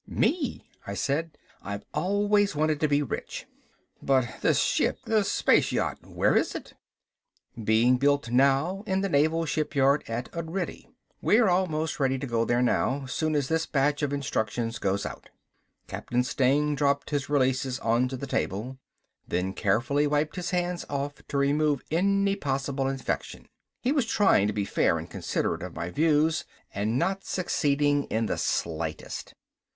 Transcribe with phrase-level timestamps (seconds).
[0.07, 1.37] "Me," I said.
[1.61, 3.45] "I've always wanted to be rich."
[4.01, 6.73] "But this ship, the space yacht, where is it?"
[7.63, 10.87] "Being built now in the naval shipyard at Udrydde.
[11.21, 15.29] We're almost ready to go there now, soon as this batch of instructions goes out."
[15.85, 18.79] Captain Steng dropped the releases onto the table,
[19.27, 23.47] then carefully wiped his hands off to remove any possible infection.
[23.83, 26.43] He was trying to be fair and considerate of my views,
[26.73, 29.35] and not succeeding in the slightest.